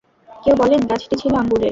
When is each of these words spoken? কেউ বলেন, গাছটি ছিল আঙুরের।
কেউ 0.43 0.55
বলেন, 0.55 0.81
গাছটি 0.87 1.15
ছিল 1.21 1.33
আঙুরের। 1.35 1.69